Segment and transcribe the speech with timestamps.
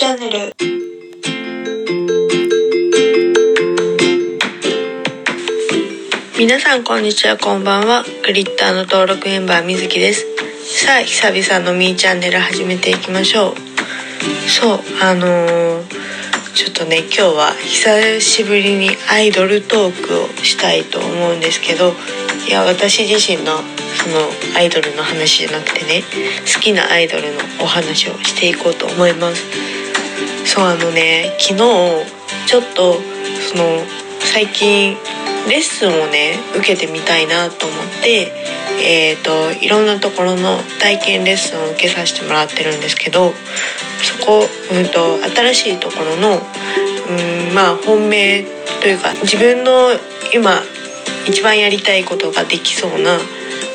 [0.00, 0.54] チャンネル。
[6.38, 8.02] 皆さんこんにちはこんばんは。
[8.24, 10.24] グリッターの登録メンバーみずきです。
[10.64, 13.54] さあ久々のみーチャンネル始めていきましょう。
[14.48, 15.82] そうあのー、
[16.54, 21.92] ちょっとね今日は久しぶりにアイドルトークをしたいと思うんですけど
[22.48, 23.58] いや私自身の
[24.02, 26.02] そのアイドルの話じゃなくてね
[26.54, 29.69] 好きなアイドルのお話をしていこうと思います。
[30.52, 31.58] そうあのね昨日
[32.48, 33.84] ちょっとその
[34.18, 34.96] 最近
[35.48, 38.32] レッスンをね受けてみたいなと思って
[38.82, 43.32] えーと、いろんなところの体験レッスンを受けさせてもらってるんですけど
[44.02, 48.44] そこ、うんと、新しいところの、うん、まあ本命
[48.80, 49.90] というか自分の
[50.34, 50.62] 今
[51.28, 53.18] 一番やりたいことができそうな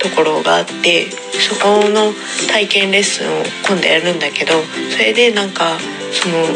[0.00, 2.12] ところがあってそこの
[2.48, 4.52] 体験レッスンを今度やるんだけど
[4.90, 5.78] それでなんか
[6.12, 6.46] その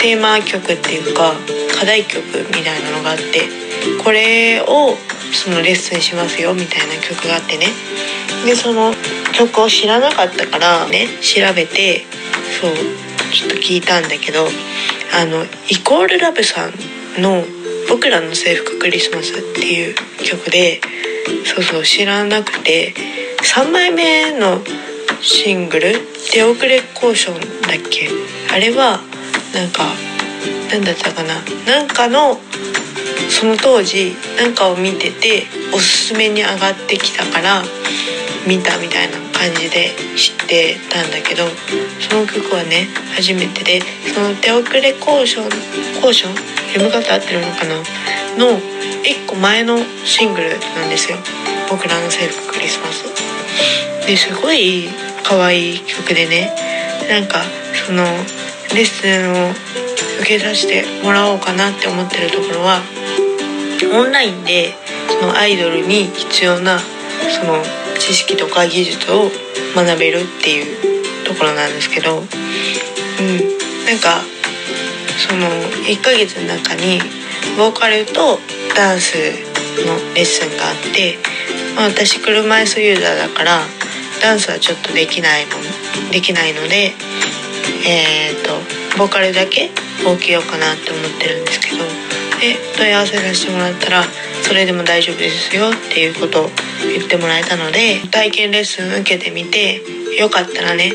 [0.00, 1.32] テーマ曲っていうか
[1.78, 3.48] 課題曲みたいなのがあって
[4.02, 4.96] これを
[5.32, 7.66] そのレッスンしますよみたいな曲があってね。
[8.46, 8.94] でその
[9.32, 12.04] 曲を知らなかったからね調べて
[12.60, 12.72] そう
[13.32, 14.46] ちょっと聞いたんだけど
[15.14, 17.44] あのイコールラブさんの
[17.88, 20.80] 「僕らの制服クリスマス」っていう曲で
[21.44, 22.94] そうそう知らなくて
[23.42, 24.62] 3枚目の
[25.26, 25.94] シングル
[26.30, 28.10] 「手遅れコーション」だっけ？
[28.52, 29.00] あれは
[29.54, 29.84] なんか
[30.70, 31.42] 何だったかな？
[31.66, 32.38] なんかの
[33.30, 37.62] その当時なんかを見てておすすめに上がってきたから
[38.46, 41.44] 見たみたいな感じで知ってたんだけど
[42.06, 45.48] その曲はね初めてでその「手遅れコーション」
[46.02, 46.34] コーション
[46.74, 47.76] 読み方合ってるのかな？
[48.36, 48.60] の
[49.02, 51.16] 1個前のシングルなんですよ
[51.70, 53.04] 「僕らの制服クリスマス」
[54.06, 54.86] ですごい
[55.24, 56.54] 可愛い曲でね。
[57.08, 57.42] なんか
[57.86, 58.04] その
[58.74, 59.50] レッスンを
[60.20, 62.80] 受けさせてもらおうかなって思ってるところは
[63.92, 64.74] オンラインで
[65.20, 67.62] そのアイドルに必要なその
[67.98, 69.30] 知識とか技術を
[69.74, 74.20] 学べるっていうところなんですけど、うん、なんか
[75.28, 75.46] その
[75.86, 77.00] 1ヶ月の中に
[77.56, 78.38] ボーカルと
[78.74, 79.14] ダンス
[79.84, 81.18] のレッスンがあって、
[81.76, 83.60] まあ、私車椅子ユーザーだから
[84.24, 85.52] ダンスはちょっとできないの
[86.10, 86.94] できないので
[87.86, 89.68] えっ、ー、とボーカルだけ
[90.00, 91.84] 受けようかなって思ってるんですけど
[92.40, 94.02] で問い合わせさせてもらったら
[94.42, 96.48] それでも大丈夫ですよっていうことを
[96.88, 99.82] 言ってもらえたので体験レッスン受けてみて
[100.18, 100.92] よかったらね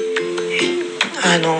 [1.24, 1.54] あの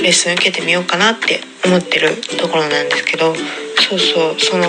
[0.00, 4.68] レッスン受けてみようかなって思ってるところなんですけどそうそうその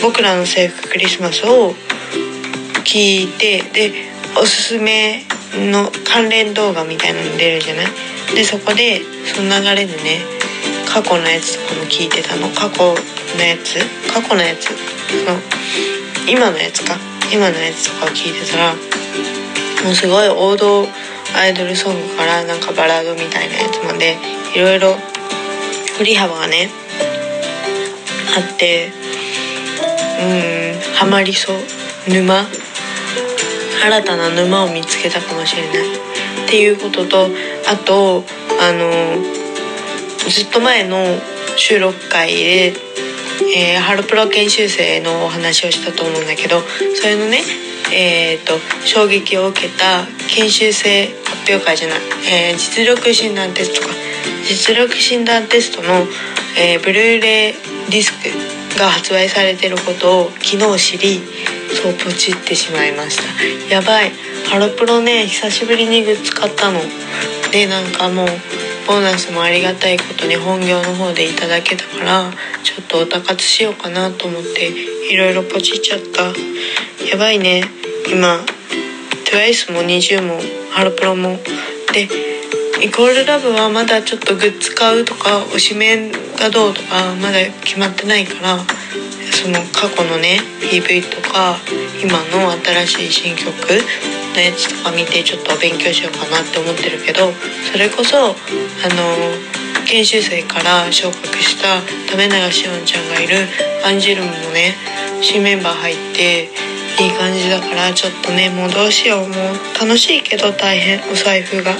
[0.00, 1.74] 僕らの制服クリスマスを
[2.84, 3.92] 聞いてで
[4.40, 5.26] おすすめ
[5.58, 7.86] の関連動画みたいなの出るじゃない？
[8.34, 10.20] でそこでその流れでね
[10.88, 12.48] 過去のやつとかも聞いてたの？
[12.50, 13.78] 過去のやつ？
[14.12, 14.68] 過去のやつ？
[14.68, 14.72] そ
[15.30, 15.38] の
[16.28, 16.96] 今のやつか。
[17.32, 20.86] 今のやつとかを聞いてたらもうすごい王道
[21.34, 24.16] アイドルソングからなんかバラードみたいなやつまで
[24.54, 24.94] いろいろ
[25.98, 26.70] 振り幅がね
[28.36, 28.92] あって
[30.20, 31.56] うんハマりそう。
[32.08, 32.44] 沼？
[33.82, 35.96] 新たな沼を見つけたかもしれない
[36.46, 37.28] っていうことと
[37.68, 38.24] あと
[38.60, 38.90] あの
[40.28, 41.04] ずっと前の
[41.56, 42.74] 収録会で、
[43.56, 46.60] えー、ハロプロ研修生のお話をしたと思うんだけど
[46.94, 47.40] それのね
[47.92, 51.98] えーと、衝撃を受けた研修生発表会じゃない、
[52.28, 53.94] えー、実力診断テストか。
[54.44, 56.06] 実力診断テストの、
[56.58, 57.54] えー、ブルーレイ
[57.90, 61.20] ディスクが発売されてることを昨日知り
[61.82, 63.74] そうポチってしまいました。
[63.74, 64.10] やばい。
[64.48, 66.80] ハロプロね久しぶりにグッズ買ったの。
[67.52, 68.26] でなんかもう
[68.86, 72.30] ボーナスもありがたいことに本業の方でいただけたから
[72.62, 74.72] ちょっとおたかつしようかなと思って
[75.10, 76.32] いろいろポチっちゃった。
[77.06, 77.62] やばいね。
[78.10, 78.40] 今
[79.26, 80.40] TWICE も NiziU も
[80.70, 81.38] ハロプロも。
[81.92, 82.08] で
[82.82, 88.58] イコールラブはまだちょっとグッズ買うとか推しメンがどうとかまだ決まってないから
[89.46, 91.54] その過去のね PV とか
[92.02, 93.46] 今の新しい新曲
[94.34, 97.30] のやつとか見てちょっと勉強しようかなって思ってるけど
[97.70, 98.34] それこそあの
[99.86, 103.46] 研修生から昇格した為永しおんちゃんがいる
[103.86, 104.74] アンジュルムもね
[105.22, 106.50] 新メンバー入って
[106.98, 109.28] いい感じだからちょっとねもうどうしよう。
[109.28, 110.98] もう楽しいけど大変。
[111.12, 111.72] お財布が。
[111.72, 111.74] う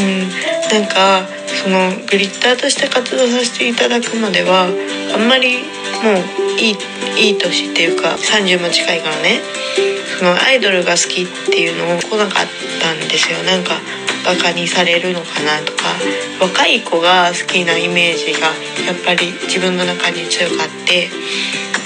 [0.00, 0.30] ん。
[0.70, 1.26] なんか
[1.62, 4.68] そのグリッターとして活動させていただくまでは
[5.12, 5.58] あんまり
[6.02, 6.76] もういい
[7.16, 9.40] いい年っていうか30も近いからね。
[10.18, 12.46] そのアイドルが好きっていうのを来なかっ
[12.80, 13.42] たんですよ。
[13.44, 13.74] なんか
[14.24, 15.82] バカにされるのかなとか。
[16.40, 18.48] 若い子が好きなイメージが
[18.84, 21.08] やっぱり自分の中に強かって、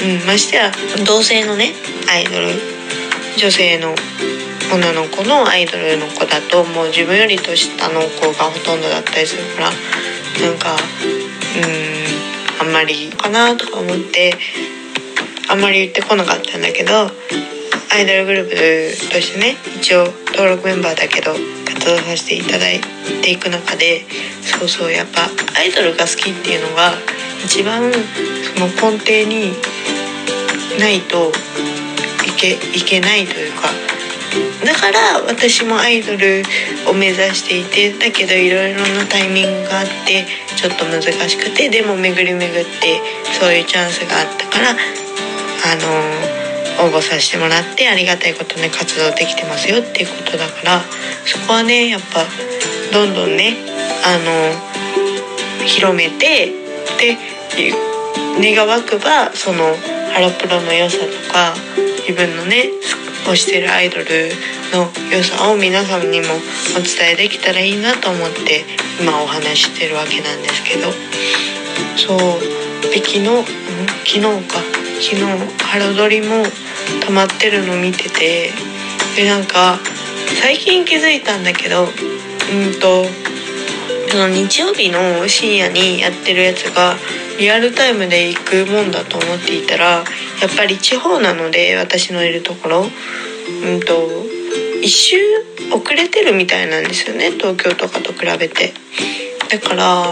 [0.02, 0.72] うん、ましてや
[1.06, 1.74] 同性のね
[2.08, 2.48] アイドル
[3.36, 3.94] 女性の
[4.72, 9.70] 女の子のアイドルの子だともう自分より年下の子がほとんどだったりするから
[10.48, 10.76] なんか
[11.58, 12.05] うん。
[12.60, 14.34] あんまりかなとか思って
[15.48, 17.10] あんまり言ってこなかったんだけど
[17.92, 19.56] アイドルグループとしてね。
[19.76, 21.32] 一応登録メンバーだけど
[21.64, 22.80] 活動させていただい
[23.22, 24.04] ていく中で
[24.42, 26.92] そうそうやっぱアイドルが好きっていうのが
[27.44, 29.52] 一番その根底に
[30.80, 31.30] ないと
[32.26, 33.68] いけいけないというか。
[34.64, 36.42] だから私もアイドル
[36.86, 40.26] を目指していてだけどいろいろなタイミングがあって
[40.66, 43.00] ちょっと難しくてでも巡り巡って
[43.38, 44.74] そういうチャンスがあったからあ
[46.82, 50.80] の応募させてもらってありがたいことね活動できてますよっていうことだから
[51.24, 52.24] そこはねやっぱ
[52.92, 53.54] どんどんね
[54.04, 56.50] あの広めて
[56.98, 57.16] で
[58.42, 59.76] 願わくばその
[60.12, 61.54] ハロプロの良さとか
[62.02, 62.70] 自分のね
[63.26, 64.04] 推してるアイドル
[64.72, 66.26] の良さを皆さんにも
[66.76, 68.64] お伝えできたらいいなと思って
[69.00, 70.92] 今お話ししてるわけなんですけど。
[71.96, 72.18] そう
[72.90, 73.24] で昨日、
[74.04, 74.62] 昨日か。
[75.00, 75.22] 昨日
[75.62, 76.44] ハロドリも
[77.04, 78.52] 溜まってるの見てて。
[79.16, 79.78] でなんか
[80.42, 83.06] 最近気づいたんだけどうんと
[84.10, 86.96] その日曜日の深夜にやってるやつが
[87.38, 90.04] リアルタイムで行くもんだと思っていたら
[90.40, 92.86] やっぱり地方なので私のいるところ。
[93.46, 93.94] うんと
[94.82, 95.16] 一周
[95.72, 98.72] 遅れてるみたいなんですよね東京とかと比べて。
[99.48, 100.04] だから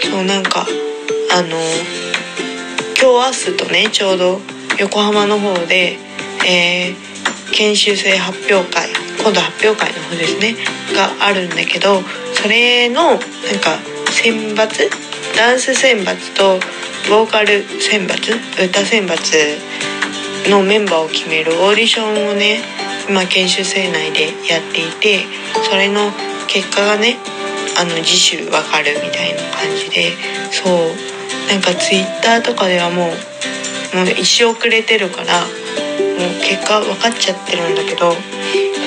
[0.00, 0.66] そうなんか
[1.30, 1.48] あの
[2.98, 4.40] 今日明日とねちょうど
[4.78, 5.98] 横浜の方で、
[6.48, 8.88] えー、研修生発表会
[9.18, 10.56] 今度発表会の方ですね
[10.94, 12.00] があるんだけど
[12.32, 13.20] それのなんか
[14.10, 15.10] 選抜？
[15.36, 16.58] ダンス選抜と
[17.08, 18.16] ボーカル選抜？
[18.64, 19.18] 歌選抜
[20.50, 22.60] のメンバーを決めるオーディションをね
[23.08, 25.24] 今研修生内でやっていて
[25.68, 26.10] それの
[26.46, 27.16] 結果がね
[27.78, 30.12] あの次週わかるみたいな感じで
[30.50, 33.12] そうなんかツイッターとかではも
[33.94, 35.48] うもう一生遅れてるからもう
[36.42, 38.14] 結果分かっちゃってるんだけど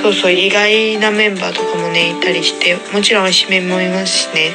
[0.04, 4.52] そうそう意外なメンバーとかもねいたりしてもちろん指名もいますしね。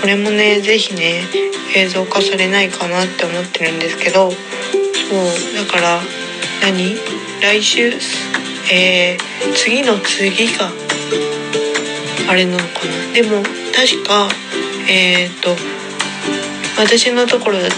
[0.00, 1.20] これもね是非ね
[1.76, 4.38] 映像化されないかなって思ってるんですけどそう
[5.66, 6.00] だから
[6.62, 6.96] 何？
[7.42, 7.92] 来週？
[8.72, 10.70] えー、次の次が
[12.30, 13.12] あれなのかな？
[13.12, 13.42] でも
[13.76, 14.28] 確か
[14.88, 15.50] えっ、ー、と
[16.78, 17.74] 私のところだと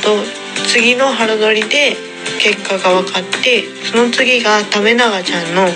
[0.69, 1.97] 次の春撮りで
[2.39, 5.67] 結果が分かってその次が為永ちゃんのう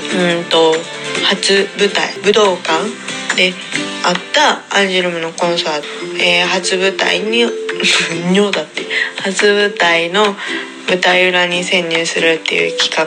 [0.43, 0.75] んと
[1.25, 2.85] 初舞台武道館
[3.37, 3.53] で
[4.05, 5.87] あったアンジュルムのコンサート、
[6.23, 7.41] えー、初舞台に
[8.33, 8.83] 尿だって。
[9.23, 10.37] 初舞台の
[10.89, 13.07] 舞台裏に潜入するっていう企画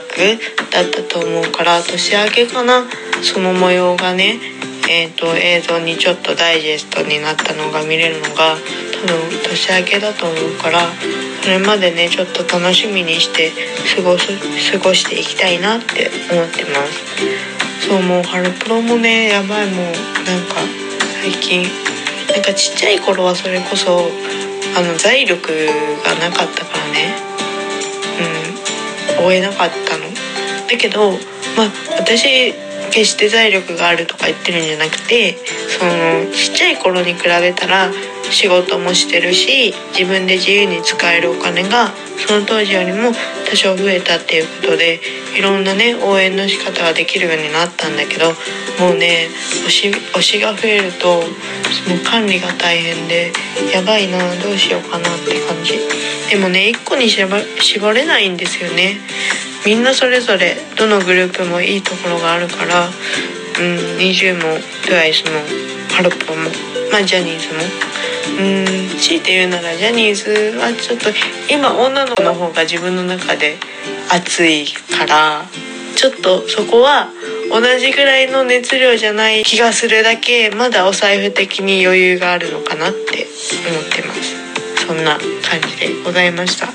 [0.71, 2.85] だったと思うから年明けかな。
[3.21, 4.39] その模様がね
[4.89, 10.79] えーと、映像にちょっとダイジェストになったのが見れるのが多分年明けだと思うから
[11.43, 13.51] それまでねちょっと楽しみにして
[13.95, 14.27] 過ごす
[14.71, 17.56] 過ごしていきたいなって思ってます。
[17.87, 20.57] そうもうハロプロもねやばいもうなんか
[21.21, 21.63] 最近。
[22.29, 24.09] なんかちっちゃい頃はそれこそ
[24.75, 25.47] あの財力
[26.03, 27.15] がなかったからね。
[29.19, 29.25] うん。
[29.27, 30.03] 追えなかったの。
[30.69, 31.11] だけど
[31.56, 32.53] まあ私
[32.91, 35.37] 決して財力があるとか言ってるんじゃなくて
[35.79, 37.91] そのちっちゃい頃に比べたら
[38.29, 41.91] 仕事もしてるし自分で自由に使えるお金が
[42.26, 43.12] その当時よりも
[43.50, 45.00] 多少増えたっていうことで
[45.38, 48.31] いろんなね応援の仕方ができるようになったんだけど
[48.80, 49.30] もうね
[49.66, 53.31] 推し推しが増えるとその管理が大変で
[53.74, 55.78] やばいなどうしようかなって感じ。
[56.30, 58.97] でもね1個に絞れないんですよね。
[59.66, 62.88] みんなそれぞれどのグループもいいところがあるから
[63.59, 65.40] うん20も TWICE も
[65.94, 66.49] ハロプロも
[66.92, 67.87] まあジャニーズも。
[68.40, 71.09] うん強いて言うならジャニーズはちょっと
[71.49, 73.57] 今女の子の方が自分の中で
[74.09, 75.45] 熱いから
[75.95, 77.09] ちょっとそこは
[77.49, 83.26] 同じぐらいの熱量じゃない気がするだけまだお財布的に余裕があるのかなって
[83.68, 84.85] 思ってます。
[84.85, 86.68] そんな感じでございました。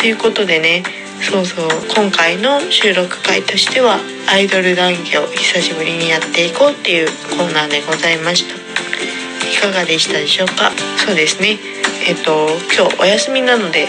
[0.00, 0.82] ということでね
[1.22, 1.68] そうそう。
[1.94, 7.06] 今回の収録回としてはアイドル談義を久しぶりにやっていこうっていう
[7.36, 8.54] コーナーでございました。
[8.54, 10.70] いかがでしたでしょうか？
[11.04, 11.58] そうですね。
[12.06, 13.88] えっ、と今日お休みなので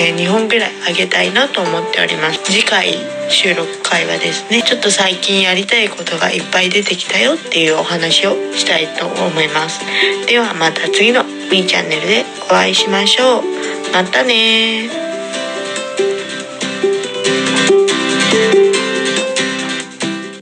[0.00, 2.38] えー、2本ぐらいあげたいなと思っております。
[2.44, 2.94] 次回
[3.28, 9.80] 収録会はですねちょっと最近やりたいことがいっぱい出てきたよっていうお話をしたいと思います。
[10.28, 13.42] ではまた次の B チャンネルでお会いしましょう。
[13.92, 15.07] またね
[18.30, 18.67] Thank you.